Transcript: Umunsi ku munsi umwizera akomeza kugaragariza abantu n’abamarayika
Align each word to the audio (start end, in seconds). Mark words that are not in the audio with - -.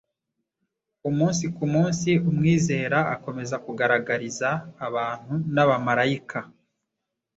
Umunsi 1.09 1.43
ku 1.55 1.65
munsi 1.73 2.09
umwizera 2.29 2.99
akomeza 3.15 3.55
kugaragariza 3.65 4.49
abantu 4.87 5.33
n’abamarayika 5.53 6.39